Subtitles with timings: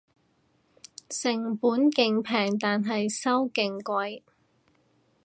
[1.11, 4.23] 成本勁平但係收勁貴